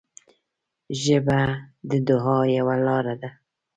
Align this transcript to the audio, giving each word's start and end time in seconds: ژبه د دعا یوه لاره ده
ژبه 1.01 1.41
د 1.89 1.91
دعا 2.07 2.39
یوه 2.57 2.75
لاره 2.85 3.15
ده 3.21 3.29